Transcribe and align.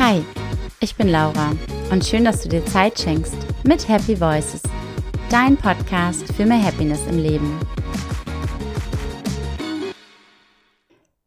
Hi, 0.00 0.24
ich 0.78 0.94
bin 0.94 1.08
Laura 1.08 1.56
und 1.90 2.04
schön, 2.04 2.24
dass 2.24 2.42
du 2.42 2.48
dir 2.48 2.64
Zeit 2.64 3.00
schenkst 3.00 3.34
mit 3.64 3.88
Happy 3.88 4.20
Voices, 4.20 4.62
dein 5.28 5.56
Podcast 5.56 6.32
für 6.34 6.46
mehr 6.46 6.62
Happiness 6.62 7.04
im 7.08 7.18
Leben. 7.18 7.58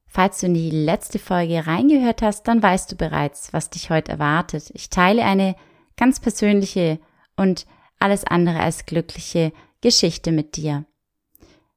Falls 0.08 0.40
du 0.40 0.46
in 0.46 0.54
die 0.54 0.70
letzte 0.70 1.20
Folge 1.20 1.68
reingehört 1.68 2.22
hast, 2.22 2.44
dann 2.44 2.64
weißt 2.64 2.90
du 2.94 2.96
bereits, 2.96 3.52
was 3.52 3.70
dich 3.70 3.90
heute 3.90 4.14
erwartet. 4.14 4.72
Ich 4.74 4.90
teile 4.90 5.26
eine 5.26 5.58
ganz 5.98 6.22
persönliche 6.22 7.02
und 7.36 7.66
alles 8.00 8.24
andere 8.24 8.62
als 8.62 8.86
glückliche 8.86 9.52
Geschichte 9.82 10.32
mit 10.32 10.56
dir. 10.56 10.86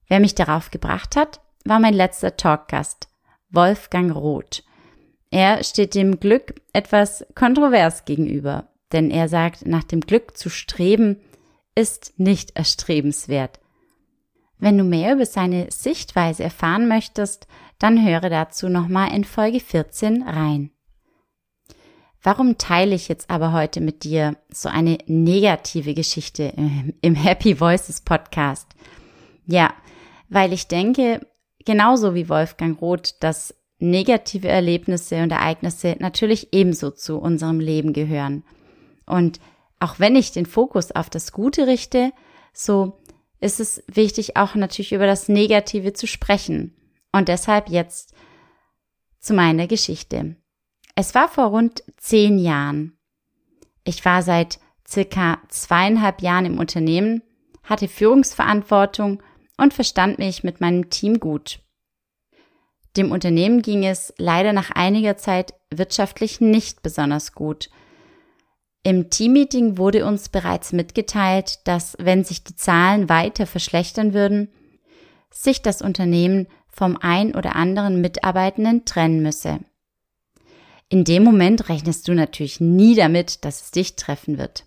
Wer 0.07 0.21
mich 0.21 0.37
darauf 0.37 0.71
gebracht 0.71 1.17
hat, 1.17 1.41
war 1.65 1.81
mein 1.81 1.95
letzter 1.95 2.37
Talkgast, 2.37 3.09
Wolfgang 3.51 4.15
Roth. 4.15 4.63
Er 5.35 5.65
steht 5.65 5.97
dem 5.97 6.21
Glück 6.21 6.63
etwas 6.73 7.27
kontrovers 7.35 8.05
gegenüber, 8.05 8.69
denn 8.93 9.11
er 9.11 9.29
sagt, 9.29 9.67
nach 9.67 9.83
dem 9.83 10.01
Glück 10.01 10.37
zu 10.37 10.49
streben 10.49 11.17
ist 11.75 12.13
nicht 12.19 12.57
erstrebenswert. 12.57 13.59
Wenn 14.59 14.79
du 14.79 14.85
mehr 14.85 15.13
über 15.13 15.27
seine 15.27 15.73
Sichtweise 15.73 16.45
erfahren 16.45 16.87
möchtest, 16.87 17.49
dann 17.81 18.07
höre 18.07 18.31
dazu 18.31 18.69
nochmal 18.69 19.13
in 19.13 19.25
Folge 19.25 19.59
14 19.59 20.23
rein. 20.23 20.71
Warum 22.23 22.57
teile 22.57 22.95
ich 22.95 23.09
jetzt 23.09 23.29
aber 23.29 23.53
heute 23.53 23.81
mit 23.81 24.05
dir 24.05 24.37
so 24.51 24.69
eine 24.69 24.99
negative 25.07 25.95
Geschichte 25.95 26.53
im 27.01 27.17
Happy 27.17 27.59
Voices 27.59 28.03
Podcast? 28.03 28.69
Ja, 29.47 29.75
weil 30.29 30.53
ich 30.53 30.69
denke, 30.69 31.27
genauso 31.67 32.15
wie 32.15 32.29
Wolfgang 32.29 32.81
Roth, 32.81 33.17
dass 33.19 33.53
negative 33.79 34.49
Erlebnisse 34.49 35.23
und 35.23 35.31
Ereignisse 35.31 35.97
natürlich 35.99 36.53
ebenso 36.53 36.91
zu 36.91 37.19
unserem 37.19 37.61
Leben 37.61 37.93
gehören. 37.93 38.45
Und 39.07 39.41
auch 39.81 39.99
wenn 39.99 40.17
ich 40.17 40.33
den 40.33 40.47
Fokus 40.47 40.93
auf 40.93 41.11
das 41.11 41.33
Gute 41.33 41.67
richte, 41.67 42.13
so 42.53 42.99
ist 43.41 43.61
es 43.61 43.83
wichtig, 43.87 44.37
auch 44.37 44.55
natürlich 44.55 44.93
über 44.93 45.07
das 45.07 45.29
Negative 45.29 45.93
zu 45.93 46.07
sprechen. 46.07 46.75
Und 47.13 47.29
deshalb 47.29 47.69
jetzt 47.69 48.15
zu 49.21 49.35
meiner 49.35 49.67
Geschichte. 49.67 50.37
Es 50.95 51.15
war 51.15 51.29
vor 51.29 51.47
rund 51.47 51.83
zehn 51.97 52.39
Jahren. 52.39 52.97
Ich 53.85 54.05
war 54.05 54.23
seit 54.23 54.59
circa 54.89 55.39
zweieinhalb 55.49 56.23
Jahren 56.23 56.47
im 56.47 56.59
Unternehmen, 56.59 57.23
hatte 57.63 57.89
Führungsverantwortung 57.89 59.23
und 59.57 59.75
verstand 59.75 60.19
mich 60.19 60.45
mit 60.45 60.61
meinem 60.61 60.91
Team 60.91 61.21
gut. 61.21 61.61
Dem 62.97 63.11
Unternehmen 63.11 63.63
ging 63.63 63.85
es 63.85 64.15
leider 64.19 64.53
nach 64.53 64.71
einiger 64.71 65.17
Zeit 65.17 65.55
wirtschaftlich 65.71 66.41
nicht 66.41 66.83
besonders 66.83 67.33
gut. 67.33 67.71
Im 68.85 69.11
Teammeeting 69.11 69.79
wurde 69.79 70.07
uns 70.07 70.29
bereits 70.29 70.73
mitgeteilt, 70.73 71.61
dass 71.65 71.97
wenn 71.99 72.23
sich 72.23 72.45
die 72.45 72.55
Zahlen 72.55 73.09
weiter 73.09 73.47
verschlechtern 73.47 74.13
würden, 74.13 74.49
sich 75.31 75.63
das 75.63 75.83
Unternehmen 75.83 76.47
vom 76.69 76.97
ein 77.01 77.35
oder 77.35 77.57
anderen 77.57 78.01
Mitarbeitenden 78.01 78.85
trennen 78.85 79.23
müsse. 79.23 79.61
In 80.89 81.05
dem 81.05 81.25
Moment 81.25 81.69
rechnest 81.69 82.07
du 82.07 82.15
natürlich 82.15 82.61
nie 82.61 82.95
damit, 82.95 83.45
dass 83.45 83.63
es 83.63 83.71
dich 83.71 83.97
treffen 83.97 84.39
wird. 84.39 84.67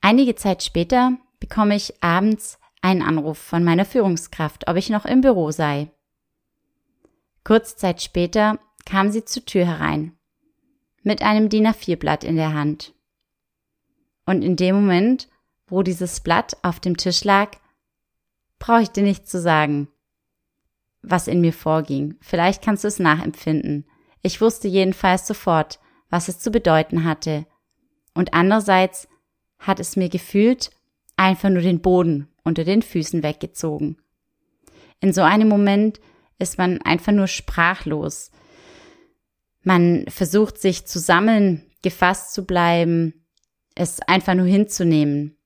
Einige 0.00 0.34
Zeit 0.34 0.62
später 0.62 1.16
bekomme 1.40 1.76
ich 1.76 2.02
abends 2.02 2.58
einen 2.82 3.02
Anruf 3.02 3.38
von 3.38 3.64
meiner 3.64 3.84
Führungskraft, 3.84 4.68
ob 4.68 4.76
ich 4.76 4.90
noch 4.90 5.06
im 5.06 5.22
Büro 5.22 5.50
sei. 5.50 5.90
Kurz 7.44 7.76
Zeit 7.76 8.02
später 8.02 8.58
kam 8.84 9.10
sie 9.10 9.24
zur 9.24 9.44
Tür 9.44 9.66
herein, 9.66 10.16
mit 11.02 11.22
einem 11.22 11.48
DIN 11.48 11.66
A4-Blatt 11.66 12.24
in 12.24 12.36
der 12.36 12.54
Hand. 12.54 12.94
Und 14.26 14.42
in 14.42 14.56
dem 14.56 14.76
Moment, 14.76 15.28
wo 15.66 15.82
dieses 15.82 16.20
Blatt 16.20 16.56
auf 16.62 16.78
dem 16.78 16.96
Tisch 16.96 17.24
lag, 17.24 17.56
brauche 18.58 18.82
ich 18.82 18.90
dir 18.90 19.02
nicht 19.02 19.28
zu 19.28 19.40
sagen, 19.40 19.88
was 21.02 21.26
in 21.26 21.40
mir 21.40 21.52
vorging. 21.52 22.16
Vielleicht 22.20 22.62
kannst 22.62 22.84
du 22.84 22.88
es 22.88 23.00
nachempfinden. 23.00 23.86
Ich 24.22 24.40
wusste 24.40 24.68
jedenfalls 24.68 25.26
sofort, 25.26 25.80
was 26.10 26.28
es 26.28 26.38
zu 26.38 26.52
bedeuten 26.52 27.04
hatte. 27.04 27.46
Und 28.14 28.34
andererseits 28.34 29.08
hat 29.58 29.80
es 29.80 29.96
mir 29.96 30.08
gefühlt 30.08 30.70
einfach 31.16 31.48
nur 31.48 31.62
den 31.62 31.80
Boden 31.80 32.28
unter 32.44 32.62
den 32.64 32.82
Füßen 32.82 33.22
weggezogen. 33.22 33.96
In 35.00 35.12
so 35.12 35.22
einem 35.22 35.48
Moment 35.48 36.00
ist 36.42 36.58
man 36.58 36.82
einfach 36.82 37.12
nur 37.12 37.28
sprachlos. 37.28 38.30
Man 39.62 40.04
versucht 40.08 40.58
sich 40.58 40.86
zu 40.86 40.98
sammeln, 40.98 41.70
gefasst 41.82 42.34
zu 42.34 42.44
bleiben, 42.44 43.26
es 43.74 44.00
einfach 44.00 44.34
nur 44.34 44.46
hinzunehmen. 44.46 45.38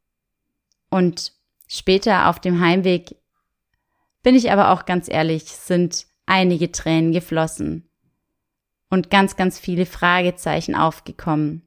Und 0.91 1.33
später 1.69 2.29
auf 2.29 2.41
dem 2.41 2.61
Heimweg 2.61 3.17
bin 4.23 4.35
ich 4.35 4.51
aber 4.51 4.71
auch 4.71 4.87
ganz 4.87 5.09
ehrlich, 5.09 5.45
sind 5.45 6.07
einige 6.27 6.73
Tränen 6.73 7.13
geflossen 7.13 7.89
und 8.91 9.11
ganz, 9.11 9.37
ganz 9.37 9.59
viele 9.59 9.87
Fragezeichen 9.87 10.75
aufgekommen. 10.75 11.63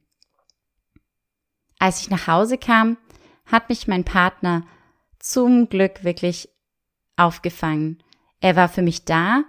Als 1.77 2.01
ich 2.01 2.09
nach 2.09 2.27
Hause 2.27 2.57
kam, 2.57 2.97
hat 3.45 3.69
mich 3.69 3.87
mein 3.87 4.03
Partner 4.03 4.65
zum 5.19 5.69
Glück 5.69 6.03
wirklich 6.03 6.49
aufgefangen. 7.15 8.03
Er 8.41 8.55
war 8.55 8.69
für 8.69 8.81
mich 8.81 9.05
da 9.05 9.43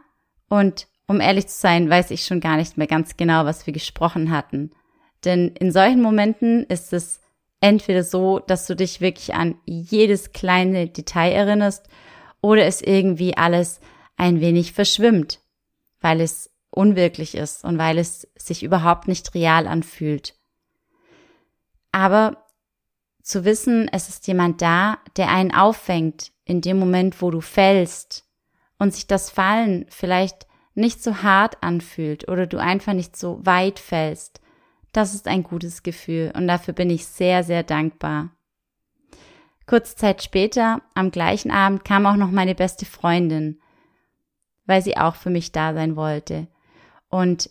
und 0.49 0.89
um 1.07 1.21
ehrlich 1.21 1.49
zu 1.49 1.59
sein, 1.59 1.91
weiß 1.91 2.13
ich 2.13 2.25
schon 2.25 2.41
gar 2.41 2.57
nicht 2.57 2.77
mehr 2.77 2.87
ganz 2.87 3.17
genau, 3.17 3.45
was 3.45 3.67
wir 3.67 3.73
gesprochen 3.73 4.31
hatten. 4.31 4.71
Denn 5.25 5.49
in 5.49 5.73
solchen 5.73 6.03
Momenten 6.03 6.65
ist 6.65 6.93
es 6.93 7.21
entweder 7.61 8.05
so, 8.05 8.39
dass 8.39 8.67
du 8.67 8.75
dich 8.75 9.01
wirklich 9.01 9.35
an 9.35 9.57
jedes 9.65 10.33
kleine 10.33 10.89
Detail 10.89 11.33
erinnerst 11.33 11.89
oder 12.41 12.65
es 12.65 12.81
irgendwie 12.81 13.37
alles 13.37 13.81
ein 14.17 14.41
wenig 14.41 14.73
verschwimmt, 14.73 15.41
weil 16.01 16.21
es 16.21 16.51
unwirklich 16.71 17.35
ist 17.35 17.65
und 17.65 17.79
weil 17.79 17.99
es 17.99 18.29
sich 18.37 18.63
überhaupt 18.63 19.09
nicht 19.09 19.35
real 19.35 19.67
anfühlt. 19.67 20.35
Aber 21.93 22.47
zu 23.23 23.45
wissen, 23.45 23.89
es 23.93 24.09
ist 24.09 24.27
jemand 24.27 24.63
da, 24.63 24.99
der 25.17 25.29
einen 25.29 25.53
auffängt 25.53 26.33
in 26.45 26.61
dem 26.61 26.79
Moment, 26.79 27.21
wo 27.21 27.31
du 27.31 27.41
fällst 27.41 28.25
und 28.81 28.95
sich 28.95 29.07
das 29.07 29.31
Fallen 29.31 29.87
vielleicht 29.91 30.49
nicht 30.75 31.03
so 31.03 31.23
hart 31.23 31.63
anfühlt 31.63 32.29
oder 32.29 32.47
du 32.47 32.59
einfach 32.59 32.95
nicht 32.95 33.15
so 33.15 33.39
weit 33.45 33.79
fällst, 33.79 34.41
das 34.93 35.15
ist 35.15 35.29
ein 35.29 35.45
gutes 35.45 35.85
Gefühl 35.85 36.33
und 36.35 36.49
dafür 36.49 36.75
bin 36.75 36.91
ich 36.91 37.07
sehr, 37.07 37.45
sehr 37.45 37.63
dankbar. 37.63 38.31
Kurze 39.67 39.95
Zeit 39.95 40.23
später, 40.23 40.81
am 40.95 41.13
gleichen 41.13 41.53
Abend, 41.53 41.85
kam 41.85 42.07
auch 42.07 42.17
noch 42.17 42.31
meine 42.31 42.57
beste 42.57 42.87
Freundin, 42.87 43.61
weil 44.65 44.83
sie 44.83 44.97
auch 44.97 45.15
für 45.15 45.31
mich 45.31 45.53
da 45.53 45.75
sein 45.75 45.95
wollte. 45.95 46.49
Und 47.09 47.51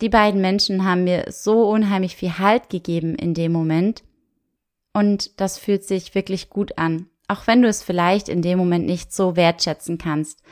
die 0.00 0.08
beiden 0.08 0.40
Menschen 0.40 0.84
haben 0.84 1.04
mir 1.04 1.24
so 1.28 1.68
unheimlich 1.68 2.16
viel 2.16 2.38
Halt 2.38 2.70
gegeben 2.70 3.16
in 3.16 3.34
dem 3.34 3.52
Moment. 3.52 4.04
Und 4.94 5.40
das 5.40 5.58
fühlt 5.58 5.84
sich 5.84 6.14
wirklich 6.14 6.48
gut 6.48 6.78
an 6.78 7.08
auch 7.28 7.46
wenn 7.46 7.62
du 7.62 7.68
es 7.68 7.82
vielleicht 7.82 8.28
in 8.28 8.42
dem 8.42 8.58
Moment 8.58 8.86
nicht 8.86 9.12
so 9.12 9.36
wertschätzen 9.36 9.98
kannst. 9.98 10.42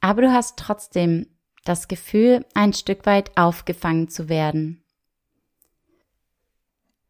Aber 0.00 0.22
du 0.22 0.32
hast 0.32 0.58
trotzdem 0.58 1.26
das 1.64 1.88
Gefühl, 1.88 2.44
ein 2.54 2.72
Stück 2.72 3.06
weit 3.06 3.36
aufgefangen 3.36 4.08
zu 4.08 4.28
werden. 4.28 4.82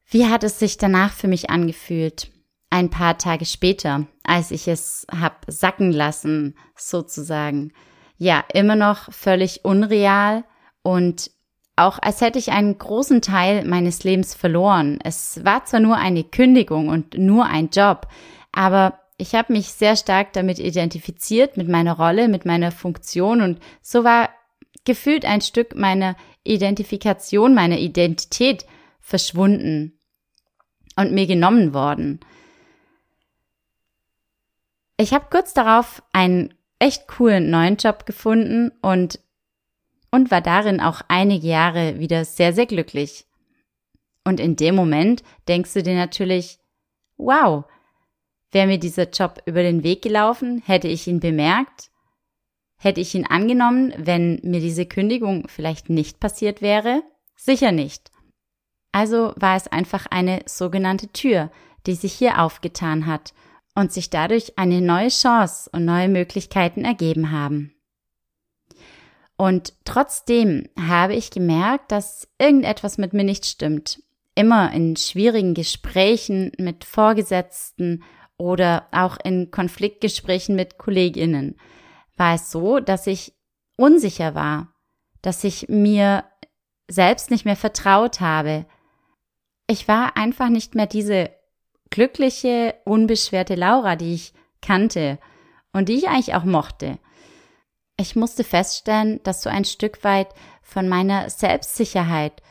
Wie 0.07 0.27
hat 0.27 0.45
es 0.45 0.59
sich 0.59 0.77
danach 0.77 1.13
für 1.13 1.29
mich 1.29 1.49
angefühlt? 1.49 2.31
Ein 2.69 2.91
paar 2.91 3.17
Tage 3.17 3.47
später, 3.47 4.07
als 4.25 4.51
ich 4.51 4.69
es 4.69 5.07
hab 5.11 5.45
sacken 5.47 5.91
lassen, 5.91 6.55
sozusagen. 6.77 7.73
Ja, 8.19 8.45
immer 8.53 8.77
noch 8.77 9.11
völlig 9.13 9.65
unreal 9.65 10.45
und 10.83 11.31
auch 11.77 11.99
als 12.01 12.21
hätte 12.21 12.39
ich 12.39 12.53
einen 12.53 12.77
großen 12.77 13.23
Teil 13.23 13.65
meines 13.65 14.05
Lebens 14.05 14.35
verloren. 14.35 14.99
Es 15.03 15.43
war 15.45 15.65
zwar 15.65 15.81
nur 15.81 15.97
eine 15.97 16.25
Kündigung 16.25 16.89
und 16.89 17.17
nur 17.17 17.47
ein 17.47 17.71
Job, 17.71 18.07
aber 18.53 19.01
ich 19.19 19.35
habe 19.35 19.53
mich 19.53 19.69
sehr 19.73 19.97
stark 19.97 20.33
damit 20.33 20.59
identifiziert, 20.59 21.57
mit 21.57 21.69
meiner 21.69 21.97
Rolle, 21.97 22.29
mit 22.29 22.45
meiner 22.45 22.73
Funktion 22.73 23.41
und 23.41 23.61
so 23.81 24.05
war 24.05 24.31
gefühlt 24.85 25.25
ein 25.25 25.41
Stück 25.41 25.75
meiner 25.77 26.17
Identifikation, 26.45 27.55
meiner 27.55 27.79
Identität 27.79 28.67
verschwunden 29.01 29.99
und 30.97 31.13
mir 31.13 31.27
genommen 31.27 31.73
worden. 31.73 32.21
Ich 34.97 35.13
habe 35.13 35.27
kurz 35.31 35.55
darauf 35.55 36.03
einen 36.13 36.55
echt 36.79 37.07
coolen 37.07 37.51
neuen 37.51 37.77
Job 37.77 38.07
gefunden 38.07 38.73
und 38.83 39.21
und 40.15 40.31
war 40.31 40.43
darin 40.43 40.81
auch 40.81 41.01
einige 41.09 41.47
Jahre 41.47 41.99
wieder 41.99 42.25
sehr, 42.27 42.53
sehr 42.53 42.67
glücklich. 42.67 43.25
Und 44.25 44.41
in 44.41 44.57
dem 44.57 44.75
Moment 44.75 45.23
denkst 45.49 45.73
du 45.73 45.83
dir 45.83 45.95
natürlich, 45.95 46.59
wow, 47.17 47.65
Wäre 48.53 48.67
mir 48.67 48.79
dieser 48.79 49.11
Job 49.11 49.43
über 49.47 49.63
den 49.63 49.83
Weg 49.83 50.03
gelaufen, 50.03 50.63
hätte 50.65 50.89
ich 50.89 51.09
ihn 51.09 51.21
bemerkt, 51.21 51.91
Hätte 52.83 53.01
ich 53.01 53.15
ihn 53.15 53.25
angenommen, 53.25 53.95
wenn 53.97 54.41
mir 54.43 54.59
diese 54.59 54.87
Kündigung 54.87 55.47
vielleicht 55.47 55.89
nicht 55.89 56.19
passiert 56.19 56.63
wäre? 56.63 57.05
Sicher 57.37 57.71
nicht. 57.71 58.11
Also 58.91 59.35
war 59.37 59.55
es 59.55 59.69
einfach 59.69 60.07
eine 60.11 60.41
sogenannte 60.47 61.07
Tür, 61.13 61.53
die 61.87 61.95
sich 61.95 62.13
hier 62.13 62.43
aufgetan 62.43 63.07
hat 63.07 63.35
und 63.77 63.93
sich 63.93 64.11
dadurch 64.11 64.59
eine 64.59 64.81
neue 64.81 65.11
Chance 65.11 65.71
und 65.73 65.85
neue 65.85 66.09
Möglichkeiten 66.09 66.85
ergeben 66.85 67.31
haben. 67.31 67.73
Und 69.37 69.75
trotzdem 69.85 70.69
habe 70.77 71.15
ich 71.15 71.31
gemerkt, 71.31 71.93
dass 71.93 72.27
irgendetwas 72.41 72.99
mit 72.99 73.13
mir 73.13 73.25
nicht 73.25 73.47
stimmt. 73.47 74.03
Immer 74.35 74.73
in 74.73 74.97
schwierigen 74.97 75.55
Gesprächen 75.55 76.51
mit 76.59 76.85
Vorgesetzten 76.85 78.03
oder 78.43 78.89
auch 78.91 79.17
in 79.23 79.53
Konfliktgesprächen 79.53 80.57
mit 80.57 80.77
Kolleginnen 80.77 81.57
war 82.17 82.35
es 82.35 82.51
so, 82.51 82.81
dass 82.81 83.07
ich 83.07 83.35
unsicher 83.77 84.35
war, 84.35 84.75
dass 85.23 85.45
ich 85.45 85.69
mir 85.69 86.25
selbst 86.89 87.31
nicht 87.31 87.45
mehr 87.45 87.57
vertraut 87.57 88.21
habe. 88.21 88.67
Ich 89.69 89.87
war 89.87 90.17
einfach 90.17 90.49
nicht 90.49 90.75
mehr 90.75 90.87
diese 90.87 91.31
glückliche, 91.91 92.75
unbeschwerte 92.85 93.55
Laura, 93.55 93.95
die 93.95 94.15
ich 94.15 94.35
kannte 94.61 95.19
und 95.73 95.89
die 95.89 95.95
ich 95.95 96.09
eigentlich 96.09 96.35
auch 96.35 96.45
mochte. 96.45 96.99
Ich 97.97 98.17
musste 98.17 98.43
feststellen, 98.43 99.21
dass 99.23 99.43
so 99.43 99.51
ein 99.51 99.65
Stück 99.65 100.03
weit 100.03 100.29
von 100.63 100.89
meiner 100.89 101.31
Selbstsicherheit, 101.31 102.43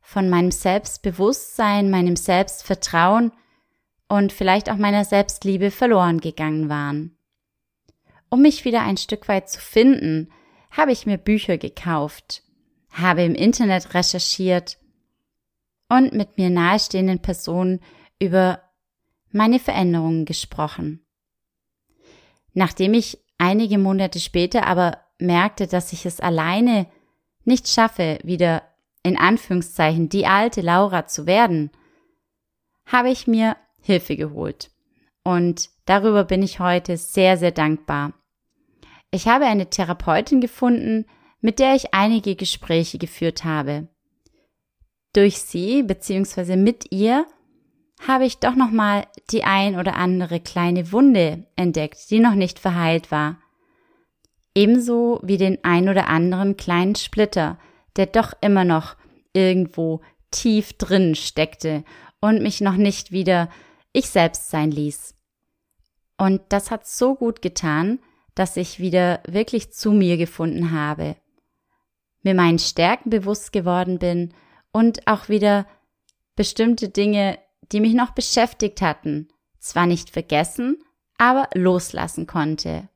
von 0.00 0.28
meinem 0.28 0.50
Selbstbewusstsein, 0.50 1.90
meinem 1.90 2.16
Selbstvertrauen 2.16 3.32
und 4.08 4.32
vielleicht 4.32 4.70
auch 4.70 4.76
meiner 4.76 5.04
Selbstliebe 5.04 5.70
verloren 5.70 6.20
gegangen 6.20 6.68
waren. 6.68 7.16
Um 8.28 8.42
mich 8.42 8.64
wieder 8.64 8.82
ein 8.82 8.96
Stück 8.96 9.28
weit 9.28 9.48
zu 9.48 9.60
finden, 9.60 10.30
habe 10.70 10.92
ich 10.92 11.06
mir 11.06 11.18
Bücher 11.18 11.58
gekauft, 11.58 12.42
habe 12.90 13.22
im 13.22 13.34
Internet 13.34 13.94
recherchiert 13.94 14.78
und 15.88 16.12
mit 16.12 16.36
mir 16.36 16.50
nahestehenden 16.50 17.20
Personen 17.20 17.80
über 18.20 18.60
meine 19.30 19.58
Veränderungen 19.58 20.24
gesprochen. 20.24 21.04
Nachdem 22.52 22.94
ich 22.94 23.18
einige 23.38 23.78
Monate 23.78 24.18
später 24.18 24.66
aber 24.66 24.98
merkte, 25.18 25.66
dass 25.66 25.92
ich 25.92 26.06
es 26.06 26.20
alleine 26.20 26.86
nicht 27.44 27.68
schaffe, 27.68 28.18
wieder 28.22 28.62
in 29.02 29.16
Anführungszeichen 29.16 30.08
die 30.08 30.26
alte 30.26 30.62
Laura 30.62 31.06
zu 31.06 31.26
werden, 31.26 31.70
habe 32.86 33.10
ich 33.10 33.26
mir 33.26 33.56
Hilfe 33.86 34.16
geholt. 34.16 34.70
Und 35.24 35.70
darüber 35.86 36.24
bin 36.24 36.42
ich 36.42 36.60
heute 36.60 36.96
sehr, 36.96 37.36
sehr 37.36 37.52
dankbar. 37.52 38.12
Ich 39.10 39.28
habe 39.28 39.46
eine 39.46 39.70
Therapeutin 39.70 40.40
gefunden, 40.40 41.06
mit 41.40 41.58
der 41.58 41.74
ich 41.74 41.94
einige 41.94 42.34
Gespräche 42.34 42.98
geführt 42.98 43.44
habe. 43.44 43.88
Durch 45.12 45.38
sie 45.38 45.82
bzw. 45.82 46.56
mit 46.56 46.92
ihr 46.92 47.26
habe 48.06 48.26
ich 48.26 48.38
doch 48.38 48.54
noch 48.56 48.70
mal 48.70 49.06
die 49.30 49.44
ein 49.44 49.78
oder 49.78 49.96
andere 49.96 50.40
kleine 50.40 50.92
Wunde 50.92 51.46
entdeckt, 51.56 52.10
die 52.10 52.18
noch 52.18 52.34
nicht 52.34 52.58
verheilt 52.58 53.10
war. 53.10 53.38
Ebenso 54.54 55.20
wie 55.22 55.38
den 55.38 55.62
ein 55.64 55.88
oder 55.88 56.08
anderen 56.08 56.56
kleinen 56.56 56.94
Splitter, 56.94 57.58
der 57.96 58.06
doch 58.06 58.32
immer 58.40 58.64
noch 58.64 58.96
irgendwo 59.32 60.02
tief 60.30 60.72
drin 60.74 61.14
steckte 61.14 61.84
und 62.20 62.42
mich 62.42 62.60
noch 62.60 62.76
nicht 62.76 63.12
wieder 63.12 63.48
ich 63.96 64.10
selbst 64.10 64.50
sein 64.50 64.70
ließ. 64.70 65.14
Und 66.18 66.42
das 66.50 66.70
hat 66.70 66.86
so 66.86 67.14
gut 67.14 67.40
getan, 67.40 67.98
dass 68.34 68.58
ich 68.58 68.78
wieder 68.78 69.22
wirklich 69.26 69.72
zu 69.72 69.92
mir 69.92 70.18
gefunden 70.18 70.70
habe, 70.70 71.16
mir 72.22 72.34
meinen 72.34 72.58
Stärken 72.58 73.08
bewusst 73.08 73.52
geworden 73.52 73.98
bin 73.98 74.34
und 74.70 75.06
auch 75.06 75.30
wieder 75.30 75.66
bestimmte 76.34 76.90
Dinge, 76.90 77.38
die 77.72 77.80
mich 77.80 77.94
noch 77.94 78.10
beschäftigt 78.10 78.82
hatten, 78.82 79.28
zwar 79.60 79.86
nicht 79.86 80.10
vergessen, 80.10 80.76
aber 81.16 81.48
loslassen 81.54 82.26
konnte. 82.26 82.90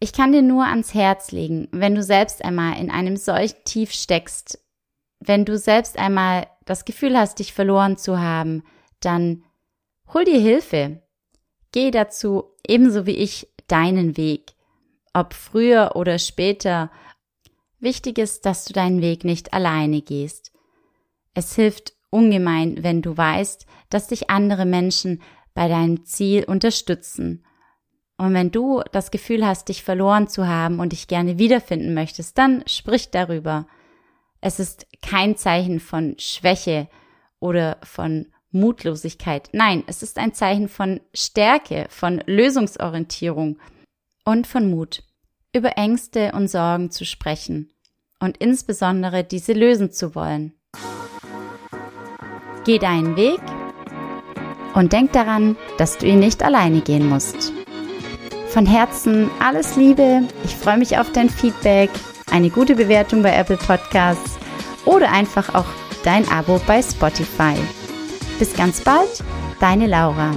Ich 0.00 0.14
kann 0.14 0.32
dir 0.32 0.42
nur 0.42 0.64
ans 0.64 0.94
Herz 0.94 1.30
legen, 1.30 1.68
wenn 1.72 1.94
du 1.94 2.02
selbst 2.02 2.42
einmal 2.42 2.78
in 2.80 2.90
einem 2.90 3.18
solchen 3.18 3.62
Tief 3.64 3.92
steckst, 3.92 4.64
wenn 5.20 5.44
du 5.44 5.58
selbst 5.58 5.98
einmal 5.98 6.46
das 6.64 6.86
Gefühl 6.86 7.18
hast, 7.18 7.40
dich 7.40 7.52
verloren 7.52 7.98
zu 7.98 8.18
haben, 8.18 8.62
dann 9.00 9.44
hol 10.12 10.24
dir 10.24 10.40
Hilfe. 10.40 11.02
Geh 11.72 11.90
dazu, 11.90 12.44
ebenso 12.66 13.06
wie 13.06 13.16
ich, 13.16 13.48
deinen 13.66 14.16
Weg. 14.16 14.52
Ob 15.12 15.34
früher 15.34 15.92
oder 15.94 16.18
später. 16.18 16.90
Wichtig 17.80 18.18
ist, 18.18 18.46
dass 18.46 18.64
du 18.64 18.72
deinen 18.72 19.02
Weg 19.02 19.24
nicht 19.24 19.52
alleine 19.52 20.02
gehst. 20.02 20.52
Es 21.34 21.54
hilft 21.54 21.92
ungemein, 22.10 22.82
wenn 22.82 23.02
du 23.02 23.16
weißt, 23.16 23.66
dass 23.90 24.08
dich 24.08 24.30
andere 24.30 24.64
Menschen 24.64 25.22
bei 25.54 25.68
deinem 25.68 26.04
Ziel 26.04 26.44
unterstützen. 26.44 27.44
Und 28.16 28.34
wenn 28.34 28.50
du 28.50 28.82
das 28.92 29.10
Gefühl 29.10 29.46
hast, 29.46 29.68
dich 29.68 29.84
verloren 29.84 30.26
zu 30.28 30.48
haben 30.48 30.80
und 30.80 30.92
dich 30.92 31.06
gerne 31.06 31.38
wiederfinden 31.38 31.94
möchtest, 31.94 32.36
dann 32.36 32.64
sprich 32.66 33.10
darüber. 33.10 33.66
Es 34.40 34.58
ist 34.58 34.86
kein 35.02 35.36
Zeichen 35.36 35.78
von 35.78 36.16
Schwäche 36.18 36.88
oder 37.38 37.78
von 37.82 38.26
Mutlosigkeit. 38.50 39.48
Nein, 39.52 39.84
es 39.86 40.02
ist 40.02 40.18
ein 40.18 40.34
Zeichen 40.34 40.68
von 40.68 41.00
Stärke, 41.14 41.86
von 41.90 42.22
Lösungsorientierung 42.26 43.58
und 44.24 44.46
von 44.46 44.70
Mut, 44.70 45.02
über 45.54 45.76
Ängste 45.76 46.32
und 46.32 46.48
Sorgen 46.48 46.90
zu 46.90 47.04
sprechen 47.04 47.72
und 48.20 48.38
insbesondere 48.38 49.24
diese 49.24 49.52
lösen 49.52 49.92
zu 49.92 50.14
wollen. 50.14 50.54
Geh 52.64 52.78
deinen 52.78 53.16
Weg 53.16 53.40
und 54.74 54.92
denk 54.92 55.12
daran, 55.12 55.56
dass 55.78 55.98
du 55.98 56.06
ihn 56.06 56.18
nicht 56.18 56.42
alleine 56.42 56.80
gehen 56.80 57.08
musst. 57.08 57.52
Von 58.48 58.66
Herzen 58.66 59.30
alles 59.40 59.76
Liebe, 59.76 60.22
ich 60.44 60.56
freue 60.56 60.78
mich 60.78 60.98
auf 60.98 61.12
dein 61.12 61.30
Feedback, 61.30 61.90
eine 62.30 62.50
gute 62.50 62.74
Bewertung 62.74 63.22
bei 63.22 63.34
Apple 63.34 63.56
Podcasts 63.56 64.38
oder 64.84 65.10
einfach 65.12 65.54
auch 65.54 65.66
dein 66.04 66.28
Abo 66.28 66.60
bei 66.66 66.82
Spotify. 66.82 67.54
Bis 68.38 68.54
ganz 68.54 68.80
bald, 68.82 69.24
deine 69.58 69.86
Laura. 69.88 70.30